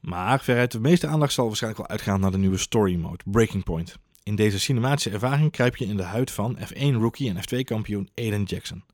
Maar 0.00 0.40
veruit 0.40 0.72
de 0.72 0.80
meeste 0.80 1.06
aandacht 1.06 1.32
zal 1.32 1.46
waarschijnlijk 1.46 1.82
wel 1.82 1.96
uitgaan 1.96 2.20
naar 2.20 2.30
de 2.30 2.38
nieuwe 2.38 2.58
Story 2.58 2.96
Mode, 2.96 3.24
Breaking 3.24 3.64
Point. 3.64 3.96
In 4.22 4.36
deze 4.36 4.60
cinematische 4.60 5.10
ervaring 5.10 5.50
kruip 5.50 5.76
je 5.76 5.86
in 5.86 5.96
de 5.96 6.02
huid 6.02 6.30
van 6.30 6.58
F1 6.58 6.92
rookie 6.92 7.28
en 7.34 7.36
F2 7.36 7.60
kampioen 7.64 8.08
Aiden 8.14 8.42
Jackson. 8.42 8.84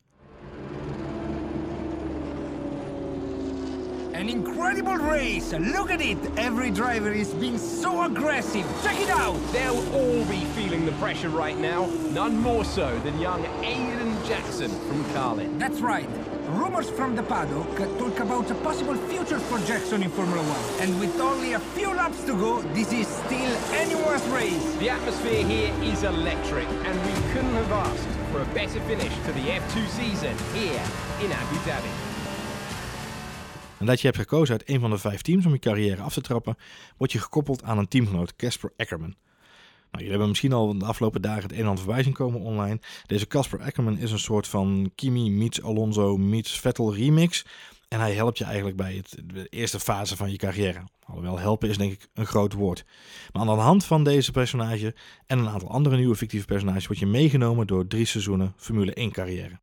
An 4.18 4.28
incredible 4.28 4.96
race! 4.96 5.52
Look 5.52 5.92
at 5.92 6.00
it! 6.00 6.18
Every 6.36 6.72
driver 6.72 7.12
is 7.12 7.32
being 7.34 7.56
so 7.56 8.02
aggressive! 8.02 8.66
Check 8.82 8.98
it 8.98 9.10
out! 9.10 9.38
They'll 9.52 9.78
all 9.94 10.24
be 10.24 10.44
feeling 10.56 10.84
the 10.84 10.90
pressure 10.98 11.28
right 11.28 11.56
now. 11.56 11.86
None 12.10 12.36
more 12.36 12.64
so 12.64 12.98
than 13.04 13.20
young 13.20 13.44
Aiden 13.62 14.26
Jackson 14.26 14.70
from 14.88 15.04
Carlin. 15.14 15.56
That's 15.60 15.78
right. 15.78 16.08
Rumors 16.48 16.90
from 16.90 17.14
the 17.14 17.22
paddock 17.22 17.76
talk 17.96 18.18
about 18.18 18.50
a 18.50 18.56
possible 18.56 18.96
future 19.06 19.38
for 19.38 19.60
Jackson 19.60 20.02
in 20.02 20.10
Formula 20.10 20.42
One. 20.42 20.82
And 20.82 20.98
with 20.98 21.20
only 21.20 21.52
a 21.52 21.60
few 21.60 21.94
laps 21.94 22.24
to 22.24 22.32
go, 22.32 22.60
this 22.74 22.92
is 22.92 23.06
still 23.06 23.56
anyone's 23.72 24.26
race. 24.30 24.74
The 24.80 24.90
atmosphere 24.90 25.46
here 25.46 25.72
is 25.80 26.02
electric, 26.02 26.66
and 26.66 27.00
we 27.06 27.12
couldn't 27.30 27.54
have 27.54 27.70
asked 27.70 28.08
for 28.32 28.42
a 28.42 28.46
better 28.46 28.80
finish 28.80 29.14
to 29.26 29.32
the 29.32 29.46
F2 29.46 29.86
season 29.90 30.36
here 30.54 30.82
in 31.22 31.30
Abu 31.30 31.54
Dhabi. 31.58 32.07
Dat 33.80 34.00
je 34.00 34.06
hebt 34.06 34.18
gekozen 34.18 34.58
uit 34.58 34.68
een 34.68 34.80
van 34.80 34.90
de 34.90 34.98
vijf 34.98 35.22
teams 35.22 35.46
om 35.46 35.52
je 35.52 35.58
carrière 35.58 36.02
af 36.02 36.12
te 36.12 36.20
trappen, 36.20 36.56
word 36.96 37.12
je 37.12 37.18
gekoppeld 37.18 37.62
aan 37.62 37.78
een 37.78 37.88
teamgenoot, 37.88 38.36
Casper 38.36 38.72
Eckerman. 38.76 39.14
Nou, 39.90 40.04
jullie 40.04 40.10
hebben 40.10 40.28
misschien 40.28 40.52
al 40.52 40.78
de 40.78 40.84
afgelopen 40.84 41.22
dagen 41.22 41.42
het 41.42 41.52
een 41.52 41.58
en 41.58 41.66
ander 41.66 41.84
voorbij 41.84 42.12
komen 42.12 42.40
online. 42.40 42.80
Deze 43.06 43.26
Casper 43.26 43.60
Eckerman 43.60 43.98
is 43.98 44.12
een 44.12 44.18
soort 44.18 44.48
van 44.48 44.90
Kimi 44.94 45.30
meets 45.30 45.62
Alonso 45.62 46.16
meets 46.16 46.60
Vettel 46.60 46.94
remix. 46.94 47.44
En 47.88 48.00
hij 48.00 48.14
helpt 48.14 48.38
je 48.38 48.44
eigenlijk 48.44 48.76
bij 48.76 48.94
het, 48.94 49.16
de 49.24 49.46
eerste 49.48 49.80
fase 49.80 50.16
van 50.16 50.30
je 50.30 50.36
carrière. 50.36 50.84
Alhoewel 51.04 51.38
helpen 51.38 51.68
is 51.68 51.78
denk 51.78 51.92
ik 51.92 52.08
een 52.14 52.26
groot 52.26 52.52
woord. 52.52 52.84
Maar 53.32 53.42
aan 53.42 53.56
de 53.56 53.62
hand 53.62 53.84
van 53.84 54.04
deze 54.04 54.32
personage 54.32 54.94
en 55.26 55.38
een 55.38 55.48
aantal 55.48 55.70
andere 55.70 55.96
nieuwe 55.96 56.16
fictieve 56.16 56.46
personages 56.46 56.86
word 56.86 56.98
je 56.98 57.06
meegenomen 57.06 57.66
door 57.66 57.86
drie 57.86 58.04
seizoenen 58.04 58.52
Formule 58.56 58.94
1 58.94 59.12
carrière. 59.12 59.60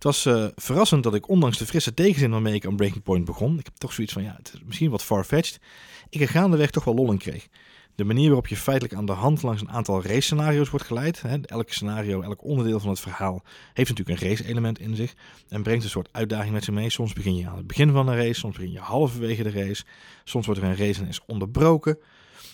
Het 0.00 0.08
was 0.08 0.26
uh, 0.26 0.46
verrassend 0.56 1.02
dat 1.02 1.14
ik 1.14 1.28
ondanks 1.28 1.58
de 1.58 1.66
frisse 1.66 1.94
tegenzin 1.94 2.30
waarmee 2.30 2.54
ik 2.54 2.66
aan 2.66 2.76
Breaking 2.76 3.02
Point 3.02 3.24
begon, 3.24 3.58
ik 3.58 3.64
heb 3.64 3.74
toch 3.76 3.92
zoiets 3.92 4.12
van, 4.12 4.22
ja, 4.22 4.34
het 4.36 4.52
is 4.54 4.60
misschien 4.64 4.90
wat 4.90 5.02
farfetched, 5.02 5.60
ik 6.08 6.20
er 6.20 6.28
gaandeweg 6.28 6.70
toch 6.70 6.84
wel 6.84 6.94
lol 6.94 7.10
in 7.10 7.18
kreeg. 7.18 7.48
De 7.94 8.04
manier 8.04 8.26
waarop 8.26 8.46
je 8.46 8.56
feitelijk 8.56 8.94
aan 8.94 9.06
de 9.06 9.12
hand 9.12 9.42
langs 9.42 9.60
een 9.60 9.70
aantal 9.70 10.02
race 10.02 10.20
scenario's 10.20 10.70
wordt 10.70 10.86
geleid. 10.86 11.22
Hè, 11.22 11.40
elk 11.40 11.70
scenario, 11.70 12.20
elk 12.20 12.44
onderdeel 12.44 12.80
van 12.80 12.88
het 12.90 13.00
verhaal 13.00 13.42
heeft 13.72 13.88
natuurlijk 13.90 14.20
een 14.20 14.28
race 14.28 14.46
element 14.48 14.78
in 14.78 14.96
zich. 14.96 15.14
En 15.48 15.62
brengt 15.62 15.84
een 15.84 15.90
soort 15.90 16.08
uitdaging 16.12 16.52
met 16.52 16.64
zich 16.64 16.74
mee. 16.74 16.90
Soms 16.90 17.12
begin 17.12 17.36
je 17.36 17.48
aan 17.48 17.56
het 17.56 17.66
begin 17.66 17.92
van 17.92 18.08
een 18.08 18.16
race, 18.16 18.40
soms 18.40 18.56
begin 18.56 18.72
je 18.72 18.78
halverwege 18.78 19.42
de 19.42 19.50
race. 19.50 19.84
Soms 20.24 20.46
wordt 20.46 20.60
er 20.60 20.66
een 20.66 20.76
race 20.76 21.00
en 21.00 21.08
is 21.08 21.20
onderbroken. 21.26 21.98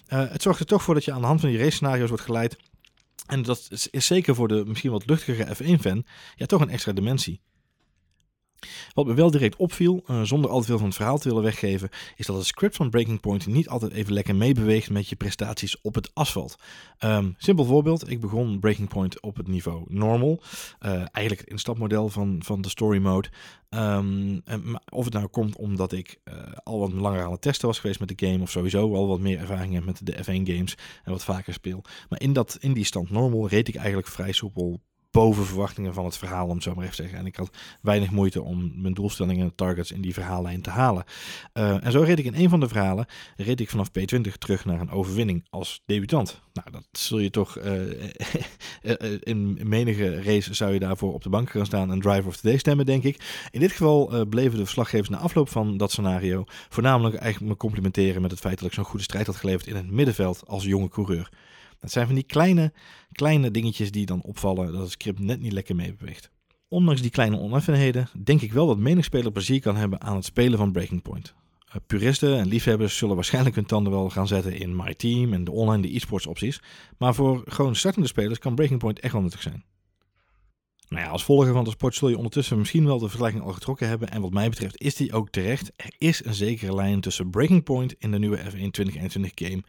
Uh, 0.09 0.31
het 0.31 0.43
zorgt 0.43 0.61
er 0.61 0.67
toch 0.67 0.83
voor 0.83 0.95
dat 0.95 1.05
je 1.05 1.12
aan 1.12 1.21
de 1.21 1.26
hand 1.26 1.41
van 1.41 1.49
die 1.49 1.59
race 1.59 1.71
scenario's 1.71 2.09
wordt 2.09 2.25
geleid. 2.25 2.57
En 3.26 3.42
dat 3.42 3.68
is 3.90 4.06
zeker 4.06 4.35
voor 4.35 4.49
de 4.49 4.64
misschien 4.66 4.90
wat 4.90 5.06
luchtigere 5.06 5.54
F1-fan 5.54 6.04
ja, 6.35 6.47
toch 6.47 6.61
een 6.61 6.71
extra 6.71 6.92
dimensie. 6.92 7.40
Wat 8.94 9.06
me 9.06 9.14
wel 9.14 9.30
direct 9.30 9.56
opviel, 9.56 10.04
uh, 10.06 10.23
zonder 10.23 10.50
al 10.50 10.61
te 10.61 10.66
veel 10.66 10.78
van 10.78 10.87
het 10.87 10.96
verhaal 10.96 11.18
te 11.18 11.28
willen 11.28 11.42
weggeven, 11.42 11.88
is 12.16 12.26
dat 12.26 12.37
het 12.37 12.46
script 12.46 12.76
van 12.76 12.90
Breaking 12.90 13.20
Point 13.20 13.46
niet 13.46 13.68
altijd 13.68 13.92
even 13.92 14.12
lekker 14.12 14.37
meebeweegt 14.37 14.90
met 14.90 15.08
je 15.08 15.16
prestaties 15.16 15.80
op 15.80 15.94
het 15.94 16.11
asfalt. 16.14 16.56
Um, 17.04 17.35
simpel 17.38 17.64
voorbeeld, 17.64 18.11
ik 18.11 18.20
begon 18.20 18.61
Breaking 18.61 18.88
Point 18.88 19.20
op 19.20 19.37
het 19.37 19.49
niveau 19.49 19.85
normal. 19.88 20.42
Uh, 20.80 20.90
eigenlijk 20.92 21.40
het 21.40 21.50
instapmodel 21.50 22.08
van, 22.08 22.40
van 22.44 22.61
de 22.61 22.68
story 22.68 22.99
mode. 22.99 23.28
Um, 23.70 24.42
of 24.88 25.04
het 25.04 25.14
nou 25.14 25.26
komt 25.26 25.56
omdat 25.56 25.92
ik 25.92 26.20
uh, 26.25 26.35
al 26.62 26.78
wat 26.78 26.92
langer 26.92 27.25
aan 27.25 27.32
het 27.32 27.40
testen 27.40 27.66
was 27.66 27.78
geweest 27.78 28.00
met 28.00 28.18
de 28.18 28.26
game, 28.26 28.42
of 28.42 28.50
sowieso 28.50 28.94
al 28.94 29.06
wat 29.06 29.20
meer 29.20 29.38
ervaring 29.38 29.75
heb 29.75 29.85
met 29.85 30.06
de 30.06 30.14
F1 30.14 30.25
games 30.25 30.76
en 31.04 31.12
wat 31.12 31.25
vaker 31.25 31.52
speel. 31.52 31.85
Maar 32.08 32.20
in, 32.20 32.32
dat, 32.32 32.56
in 32.61 32.73
die 32.73 32.85
stand 32.85 33.11
normal 33.11 33.49
reed 33.49 33.68
ik 33.68 33.75
eigenlijk 33.75 34.08
vrij 34.08 34.32
soepel 34.32 34.80
boven 35.10 35.44
verwachtingen 35.44 35.94
van 35.94 36.04
het 36.04 36.16
verhaal, 36.16 36.46
om 36.46 36.54
het 36.54 36.62
zo 36.62 36.75
maar 36.75 36.84
even 36.84 36.96
te 36.96 37.02
zeggen. 37.02 37.18
En 37.18 37.26
ik 37.26 37.36
had 37.36 37.56
weinig 37.80 38.10
moeite 38.10 38.42
om 38.42 38.72
mijn 38.75 38.94
doelstellingen 38.94 39.44
en 39.44 39.54
targets 39.54 39.92
in 39.92 40.00
die 40.00 40.14
verhaallijn 40.14 40.62
te 40.62 40.70
halen. 40.70 41.04
Uh, 41.54 41.84
en 41.84 41.92
zo 41.92 42.00
reed 42.00 42.18
ik 42.18 42.25
in 42.25 42.34
een 42.34 42.48
van 42.48 42.60
de 42.60 42.68
verhalen, 42.68 43.06
reed 43.36 43.60
ik 43.60 43.70
vanaf 43.70 43.88
P20 43.88 44.32
terug 44.38 44.64
naar 44.64 44.80
een 44.80 44.90
overwinning 44.90 45.46
als 45.50 45.82
debutant. 45.86 46.40
Nou, 46.52 46.70
dat 46.70 46.84
zul 46.92 47.18
je 47.18 47.30
toch, 47.30 47.58
uh, 47.58 48.04
in 49.32 49.58
menige 49.62 50.22
race 50.22 50.54
zou 50.54 50.72
je 50.72 50.78
daarvoor 50.78 51.14
op 51.14 51.22
de 51.22 51.28
bank 51.28 51.50
gaan 51.50 51.66
staan 51.66 51.90
en 51.90 52.00
driver 52.00 52.26
of 52.26 52.36
the 52.36 52.48
day 52.48 52.56
stemmen, 52.56 52.86
denk 52.86 53.02
ik. 53.02 53.48
In 53.50 53.60
dit 53.60 53.70
geval 53.70 54.26
bleven 54.28 54.58
de 54.58 54.64
verslaggevers 54.64 55.08
na 55.08 55.18
afloop 55.18 55.48
van 55.48 55.76
dat 55.76 55.90
scenario 55.90 56.44
voornamelijk 56.68 57.14
eigenlijk 57.14 57.52
me 57.52 57.58
complimenteren 57.58 58.22
met 58.22 58.30
het 58.30 58.40
feit 58.40 58.58
dat 58.58 58.68
ik 58.68 58.75
zo'n 58.75 58.84
goede 58.84 59.04
strijd 59.04 59.26
had 59.26 59.36
geleverd 59.36 59.66
in 59.66 59.76
het 59.76 59.90
middenveld 59.90 60.42
als 60.46 60.64
jonge 60.64 60.88
coureur. 60.88 61.28
Het 61.80 61.92
zijn 61.92 62.06
van 62.06 62.14
die 62.14 62.25
kleine, 62.25 62.73
kleine 63.12 63.50
dingetjes 63.50 63.90
die 63.90 64.06
dan 64.06 64.23
opvallen 64.23 64.73
dat 64.73 64.83
het 64.83 64.90
script 64.90 65.18
net 65.18 65.40
niet 65.40 65.52
lekker 65.52 65.76
meebeweegt. 65.76 66.30
Ondanks 66.68 67.00
die 67.00 67.11
kleine 67.11 67.38
oneffenheden 67.38 68.09
denk 68.25 68.40
ik 68.40 68.52
wel 68.52 68.66
dat 68.66 68.78
menig 68.78 69.04
speler 69.04 69.33
plezier 69.33 69.61
kan 69.61 69.76
hebben 69.76 70.00
aan 70.00 70.16
het 70.16 70.25
spelen 70.25 70.59
van 70.59 70.73
Breaking 70.73 71.02
Point. 71.02 71.35
Uh, 71.68 71.75
puristen 71.87 72.38
en 72.38 72.47
liefhebbers 72.47 72.97
zullen 72.97 73.14
waarschijnlijk 73.14 73.54
hun 73.54 73.66
tanden 73.66 73.92
wel 73.92 74.11
gaan 74.11 74.26
zetten 74.26 74.59
in 74.59 74.76
My 74.76 74.95
Team 74.95 75.33
en 75.33 75.45
de 75.45 75.50
online 75.50 75.83
de 75.83 75.95
e-sports 75.95 76.26
opties, 76.26 76.61
maar 76.99 77.14
voor 77.14 77.42
gewoon 77.47 77.76
startende 77.76 78.09
spelers 78.09 78.38
kan 78.38 78.54
Breaking 78.54 78.78
Point 78.78 79.00
echt 79.00 79.12
wel 79.12 79.23
nuttig 79.23 79.42
zijn. 79.42 79.64
Nou 80.88 81.02
ja, 81.02 81.11
als 81.11 81.25
volger 81.25 81.52
van 81.52 81.64
de 81.64 81.71
sport 81.71 81.95
zul 81.95 82.09
je 82.09 82.16
ondertussen 82.16 82.59
misschien 82.59 82.87
wel 82.87 82.99
de 82.99 83.09
vergelijking 83.09 83.42
al 83.42 83.52
getrokken 83.52 83.88
hebben. 83.88 84.11
En 84.11 84.21
wat 84.21 84.33
mij 84.33 84.49
betreft 84.49 84.80
is 84.80 84.95
die 84.95 85.12
ook 85.12 85.30
terecht. 85.30 85.73
Er 85.76 85.95
is 85.99 86.25
een 86.25 86.35
zekere 86.35 86.75
lijn 86.75 87.00
tussen 87.00 87.30
Breaking 87.30 87.62
Point 87.62 87.95
in 87.99 88.11
de 88.11 88.18
nieuwe 88.18 88.38
F1 88.38 88.71
2021 88.71 89.33
game 89.35 89.62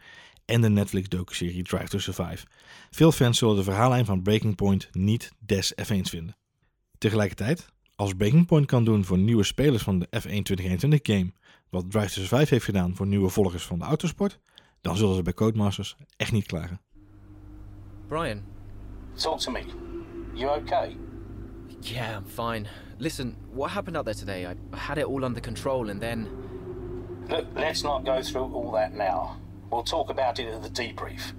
en 0.48 0.60
de 0.60 0.68
Netflix 0.68 1.08
docuserie 1.08 1.62
Drive 1.62 1.88
to 1.88 1.98
Survive. 1.98 2.46
Veel 2.90 3.12
fans 3.12 3.38
zullen 3.38 3.56
de 3.56 3.62
verhaallijn 3.62 4.04
van 4.04 4.22
Breaking 4.22 4.54
Point 4.54 4.88
niet 4.92 5.32
des 5.38 5.72
F1's 5.72 6.10
vinden. 6.10 6.36
Tegelijkertijd, 6.98 7.66
als 7.96 8.14
Breaking 8.14 8.46
Point 8.46 8.66
kan 8.66 8.84
doen 8.84 9.04
voor 9.04 9.18
nieuwe 9.18 9.44
spelers 9.44 9.82
van 9.82 9.98
de 9.98 10.06
F1 10.06 10.20
2021 10.20 11.00
game, 11.02 11.32
wat 11.70 11.90
Drive 11.90 12.06
to 12.06 12.20
Survive 12.20 12.54
heeft 12.54 12.64
gedaan 12.64 12.96
voor 12.96 13.06
nieuwe 13.06 13.28
volgers 13.28 13.64
van 13.64 13.78
de 13.78 13.84
autosport, 13.84 14.38
dan 14.80 14.96
zullen 14.96 15.14
ze 15.14 15.22
bij 15.22 15.32
Codemasters 15.32 15.96
echt 16.16 16.32
niet 16.32 16.46
klagen. 16.46 16.80
Brian. 18.06 18.42
Talk 19.14 19.40
to 19.40 19.50
me. 19.50 19.62
You 20.34 20.60
okay? 20.60 20.96
Yeah, 21.80 22.16
I'm 22.16 22.26
fine. 22.26 22.68
Listen, 22.96 23.36
what 23.52 23.70
happened 23.70 23.96
out 23.96 24.04
there 24.04 24.18
today? 24.18 24.52
I 24.52 24.76
had 24.76 24.96
it 24.96 25.04
all 25.04 25.22
under 25.22 25.42
control 25.42 25.90
and 25.90 26.00
then... 26.00 26.26
Look, 27.28 27.44
let's 27.54 27.82
not 27.82 28.04
go 28.06 28.22
through 28.22 28.54
all 28.54 28.72
that 28.72 28.92
now. 28.92 29.36
We'll 29.70 29.82
talk 29.82 30.10
about 30.10 30.38
it 30.38 30.48
at 30.48 30.62
the 30.62 30.70
debrief. 30.70 31.32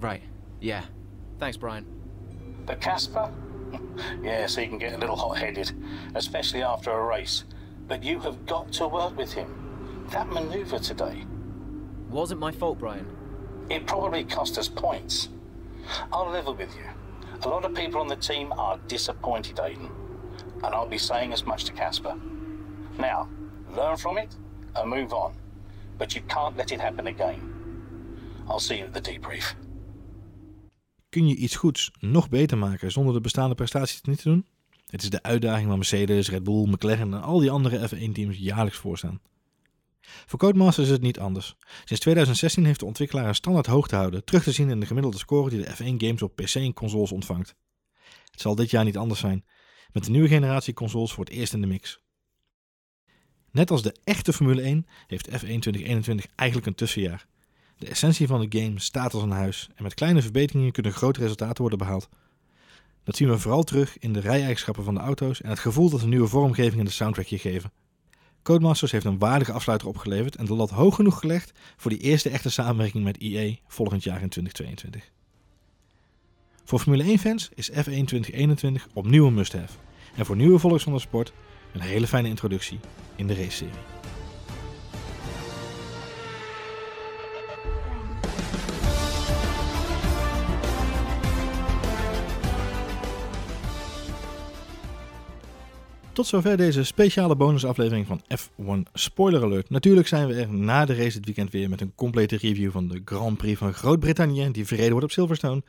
Right, 0.00 0.22
yeah. 0.60 0.84
Thanks, 1.38 1.56
Brian. 1.56 1.86
But 2.66 2.80
Casper? 2.80 3.32
yes, 4.22 4.56
he 4.56 4.66
can 4.66 4.78
get 4.78 4.92
a 4.92 4.98
little 4.98 5.16
hot-headed, 5.16 5.72
especially 6.14 6.62
after 6.62 6.90
a 6.90 7.04
race. 7.04 7.44
But 7.88 8.02
you 8.02 8.18
have 8.20 8.46
got 8.46 8.72
to 8.74 8.88
work 8.88 9.16
with 9.16 9.32
him. 9.32 10.06
That 10.10 10.28
manoeuvre 10.28 10.78
today. 10.78 11.24
Wasn't 12.10 12.40
my 12.40 12.52
fault, 12.52 12.78
Brian. 12.78 13.06
It 13.70 13.86
probably 13.86 14.24
cost 14.24 14.58
us 14.58 14.68
points. 14.68 15.28
I'll 16.12 16.30
level 16.30 16.54
with 16.54 16.74
you. 16.76 16.84
A 17.42 17.48
lot 17.48 17.64
of 17.64 17.74
people 17.74 18.00
on 18.00 18.08
the 18.08 18.16
team 18.16 18.52
are 18.52 18.78
disappointed, 18.88 19.56
Aiden. 19.56 19.90
And 20.62 20.74
I'll 20.74 20.88
be 20.88 20.98
saying 20.98 21.32
as 21.32 21.44
much 21.44 21.64
to 21.64 21.72
Casper. 21.72 22.14
Now, 22.98 23.28
learn 23.70 23.96
from 23.96 24.18
it 24.18 24.34
and 24.76 24.88
move 24.88 25.12
on. 25.12 25.34
But 25.98 26.14
you 26.14 26.22
can't 26.22 26.56
let 26.56 26.72
it 26.72 26.80
happen 26.80 27.06
again. 27.06 27.53
I'll 28.48 28.58
see 28.58 28.76
you 28.76 28.88
at 28.88 28.94
the 28.94 29.10
debrief. 29.10 29.56
Kun 31.08 31.28
je 31.28 31.36
iets 31.36 31.56
goeds 31.56 31.90
nog 31.98 32.28
beter 32.28 32.58
maken 32.58 32.92
zonder 32.92 33.14
de 33.14 33.20
bestaande 33.20 33.54
prestaties 33.54 34.00
niet 34.02 34.22
te 34.22 34.28
doen? 34.28 34.46
Het 34.86 35.02
is 35.02 35.10
de 35.10 35.22
uitdaging 35.22 35.68
waar 35.68 35.76
Mercedes, 35.76 36.30
Red 36.30 36.42
Bull, 36.42 36.68
McLaren 36.68 37.14
en 37.14 37.22
al 37.22 37.38
die 37.38 37.50
andere 37.50 37.88
F1-teams 37.88 38.36
jaarlijks 38.36 38.78
voor 38.78 38.98
staan. 38.98 39.20
Voor 40.00 40.38
Codemasters 40.38 40.86
is 40.86 40.92
het 40.92 41.02
niet 41.02 41.18
anders. 41.18 41.54
Sinds 41.84 42.02
2016 42.02 42.64
heeft 42.64 42.80
de 42.80 42.86
ontwikkelaar 42.86 43.28
een 43.28 43.34
standaard 43.34 43.66
hoog 43.66 43.88
te 43.88 43.96
houden, 43.96 44.24
terug 44.24 44.42
te 44.42 44.52
zien 44.52 44.70
in 44.70 44.80
de 44.80 44.86
gemiddelde 44.86 45.18
score 45.18 45.50
die 45.50 45.60
de 45.60 45.74
F1-games 45.74 46.22
op 46.22 46.36
PC 46.36 46.54
en 46.54 46.72
consoles 46.72 47.12
ontvangt. 47.12 47.54
Het 48.30 48.40
zal 48.40 48.54
dit 48.54 48.70
jaar 48.70 48.84
niet 48.84 48.96
anders 48.96 49.20
zijn, 49.20 49.44
met 49.92 50.04
de 50.04 50.10
nieuwe 50.10 50.28
generatie 50.28 50.74
consoles 50.74 51.12
voor 51.12 51.24
het 51.24 51.32
eerst 51.32 51.52
in 51.52 51.60
de 51.60 51.66
mix. 51.66 52.00
Net 53.50 53.70
als 53.70 53.82
de 53.82 53.96
echte 54.04 54.32
Formule 54.32 54.62
1 54.62 54.86
heeft 55.06 55.28
F1 55.28 55.32
2021 55.32 56.26
eigenlijk 56.34 56.68
een 56.68 56.74
tussenjaar. 56.74 57.26
De 57.84 57.90
essentie 57.90 58.26
van 58.26 58.48
de 58.48 58.60
game 58.60 58.80
staat 58.80 59.14
als 59.14 59.22
een 59.22 59.30
huis 59.30 59.68
en 59.74 59.82
met 59.82 59.94
kleine 59.94 60.22
verbeteringen 60.22 60.72
kunnen 60.72 60.92
grote 60.92 61.20
resultaten 61.20 61.60
worden 61.60 61.78
behaald. 61.78 62.08
Dat 63.02 63.16
zien 63.16 63.28
we 63.28 63.38
vooral 63.38 63.62
terug 63.62 63.98
in 63.98 64.12
de 64.12 64.20
rij-eigenschappen 64.20 64.84
van 64.84 64.94
de 64.94 65.00
auto's 65.00 65.40
en 65.40 65.48
het 65.48 65.58
gevoel 65.58 65.90
dat 65.90 66.02
een 66.02 66.08
nieuwe 66.08 66.26
vormgeving 66.26 66.78
in 66.78 66.84
de 66.84 66.90
soundtrack 66.90 67.26
je 67.26 67.38
geven. 67.38 67.72
Codemasters 68.42 68.92
heeft 68.92 69.04
een 69.04 69.18
waardige 69.18 69.52
afsluiter 69.52 69.88
opgeleverd 69.88 70.36
en 70.36 70.44
de 70.44 70.54
lat 70.54 70.70
hoog 70.70 70.94
genoeg 70.94 71.18
gelegd 71.18 71.52
voor 71.76 71.90
die 71.90 72.00
eerste 72.00 72.28
echte 72.28 72.50
samenwerking 72.50 73.04
met 73.04 73.18
EA 73.18 73.54
volgend 73.66 74.02
jaar 74.02 74.22
in 74.22 74.28
2022. 74.28 75.10
Voor 76.64 76.78
Formule 76.78 77.18
1-fans 77.18 77.50
is 77.54 77.70
F1 77.70 77.74
2021 77.74 78.88
opnieuw 78.92 79.26
een 79.26 79.34
must-have. 79.34 79.78
En 80.16 80.26
voor 80.26 80.36
nieuwe 80.36 80.58
volgers 80.58 80.82
van 80.82 80.92
de 80.92 80.98
sport 80.98 81.32
een 81.72 81.80
hele 81.80 82.06
fijne 82.06 82.28
introductie 82.28 82.80
in 83.16 83.26
de 83.26 83.34
race-serie. 83.34 84.13
Tot 96.14 96.26
zover 96.26 96.56
deze 96.56 96.84
speciale 96.84 97.36
bonusaflevering 97.36 98.06
van 98.06 98.20
F1 98.38 98.92
Spoiler 98.92 99.42
Alert. 99.42 99.70
Natuurlijk 99.70 100.06
zijn 100.06 100.26
we 100.26 100.34
er 100.34 100.52
na 100.52 100.84
de 100.84 100.94
race 100.94 101.12
dit 101.12 101.24
weekend 101.24 101.50
weer 101.50 101.68
met 101.68 101.80
een 101.80 101.92
complete 101.94 102.36
review 102.36 102.70
van 102.70 102.88
de 102.88 103.02
Grand 103.04 103.36
Prix 103.36 103.58
van 103.58 103.74
Groot-Brittannië, 103.74 104.50
die 104.50 104.66
verreden 104.66 104.90
wordt 104.90 105.04
op 105.04 105.12
Silverstone. 105.12 105.62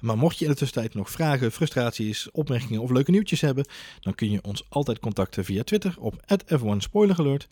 Maar 0.00 0.18
mocht 0.18 0.38
je 0.38 0.44
in 0.44 0.50
de 0.50 0.56
tussentijd 0.56 0.94
nog 0.94 1.10
vragen, 1.10 1.52
frustraties, 1.52 2.30
opmerkingen 2.30 2.80
of 2.80 2.90
leuke 2.90 3.10
nieuwtjes 3.10 3.40
hebben, 3.40 3.64
dan 4.00 4.14
kun 4.14 4.30
je 4.30 4.42
ons 4.42 4.64
altijd 4.68 4.98
contacten 4.98 5.44
via 5.44 5.62
Twitter 5.62 5.94
op 5.98 6.14
F1 6.34 6.76
Spoiler 6.76 7.18
Alert, 7.18 7.48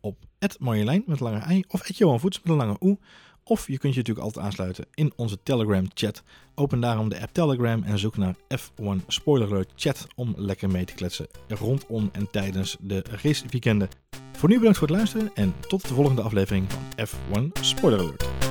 op 0.00 0.16
Marjolein 0.58 1.02
met 1.06 1.20
lange 1.20 1.42
i 1.50 1.64
of 1.68 1.92
Johan 1.92 2.20
Voets 2.20 2.40
met 2.42 2.52
een 2.52 2.58
lange 2.58 2.76
u. 2.80 2.96
Of 3.44 3.66
je 3.66 3.78
kunt 3.78 3.92
je 3.94 3.98
natuurlijk 3.98 4.26
altijd 4.26 4.44
aansluiten 4.44 4.86
in 4.94 5.12
onze 5.16 5.38
Telegram 5.42 5.86
chat. 5.94 6.22
Open 6.54 6.80
daarom 6.80 7.08
de 7.08 7.20
app 7.20 7.32
Telegram 7.32 7.82
en 7.82 7.98
zoek 7.98 8.16
naar 8.16 8.36
F1 8.58 9.06
Spoiler 9.06 9.48
Alert 9.48 9.72
Chat 9.76 10.06
om 10.14 10.34
lekker 10.36 10.70
mee 10.70 10.84
te 10.84 10.94
kletsen 10.94 11.26
rondom 11.48 12.08
en 12.12 12.30
tijdens 12.30 12.76
de 12.80 13.04
raceweekenden. 13.22 13.88
Voor 14.32 14.48
nu 14.48 14.56
bedankt 14.56 14.78
voor 14.78 14.88
het 14.88 14.96
luisteren 14.96 15.30
en 15.34 15.54
tot 15.68 15.88
de 15.88 15.94
volgende 15.94 16.22
aflevering 16.22 16.66
van 16.72 17.06
F1 17.06 17.60
Spoiler 17.60 18.00
Alert. 18.00 18.41